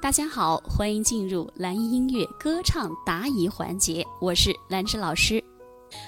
[0.00, 5.42] 大家好，欢迎进入蓝音音乐歌唱答疑环节，我是兰芝老师。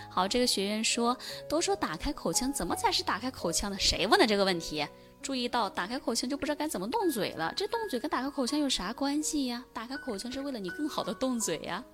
[0.09, 1.17] 好，这个学员说，
[1.49, 3.77] 都说打开口腔，怎么才是打开口腔呢？
[3.81, 4.87] 谁问的这个问题？
[5.21, 9.65] 注意到打开口腔就不知道该怎么动嘴了，这动嘴跟打开口腔有啥关系呀？
[9.73, 11.85] 打开口腔是为了你更好的动嘴呀。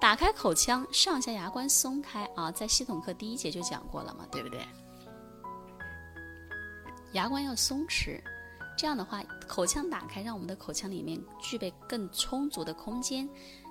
[0.00, 4.60] 打开口腔，上下牙关松开啊，在系统课第一节就讲过了嘛，对不对？
[7.12, 8.20] 牙关要松弛。
[8.80, 13.28] 这样的话，口腔打开，让我们的口腔里面具备更充足的空间，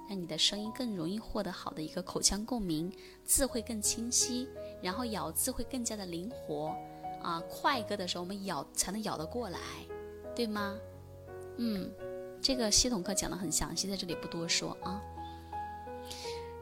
[0.08, 2.94] 让你的声音更容易获得好的一个口腔共鸣，
[3.26, 4.48] 字会更清晰，
[4.84, 6.76] 然后咬字会更加的灵活
[7.23, 7.41] 啊！
[7.50, 9.59] 快歌的时候，我们咬才能咬得过来，
[10.36, 10.77] 对吗？
[11.58, 11.91] 嗯，
[12.39, 15.02] 这个系统课讲的很详细，在这里不多说啊。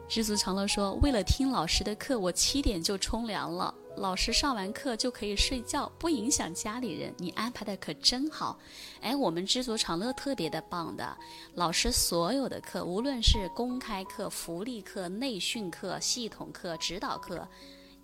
[0.08, 3.74] 知足常乐说，为了听老师的课，我七点就冲凉了。
[3.94, 7.12] 老师上完课就可以睡觉，不影响家里人。
[7.18, 8.58] 你安排的可真好，
[9.02, 11.14] 哎，我们知足常乐特别的棒的。
[11.54, 17.46] 老师所有的课，无论是公开课、福利课、内训课、系统课、指导课，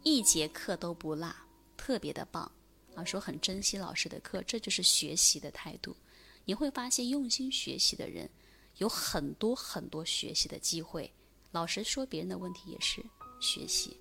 [0.03, 1.35] 一节课都不落，
[1.75, 2.51] 特别的棒
[2.95, 3.03] 啊！
[3.03, 5.97] 说很珍惜老师的课，这就是学习的态度。
[6.45, 8.29] 你会发现，用心学习的人
[8.77, 11.11] 有很多很多学习的机会。
[11.55, 13.01] 老师说别人的问题也是
[13.39, 13.97] 学习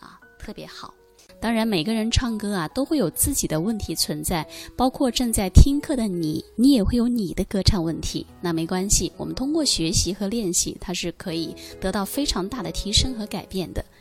[0.00, 0.94] 啊，特别好。
[1.38, 8.26] 当然，每个人唱歌啊，都会有自己的问题存在，包括正在听课的你，你也会有你的歌唱问题。
[8.40, 13.84] 那没关系，我们通过学习和练习，它是可以得到非常大的提升和改变的。